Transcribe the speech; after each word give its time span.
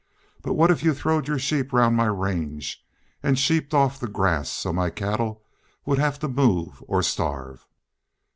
But 0.41 0.53
what 0.55 0.71
if 0.71 0.81
you 0.81 0.95
throwed 0.95 1.27
your 1.27 1.37
sheep 1.37 1.71
round 1.71 1.95
my 1.95 2.07
range 2.07 2.83
an' 3.21 3.35
sheeped 3.35 3.71
off 3.71 3.99
the 3.99 4.07
grass 4.07 4.49
so 4.49 4.73
my 4.73 4.89
cattle 4.89 5.43
would 5.85 5.99
hev 5.99 6.17
to 6.21 6.27
move 6.27 6.83
or 6.87 7.03
starve?" 7.03 7.67